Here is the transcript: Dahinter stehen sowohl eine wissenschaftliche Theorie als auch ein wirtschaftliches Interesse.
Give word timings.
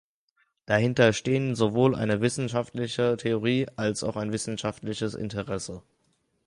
Dahinter 0.65 1.13
stehen 1.13 1.53
sowohl 1.53 1.93
eine 1.93 2.21
wissenschaftliche 2.21 3.17
Theorie 3.17 3.67
als 3.75 4.03
auch 4.03 4.15
ein 4.15 4.31
wirtschaftliches 4.31 5.13
Interesse. 5.13 5.83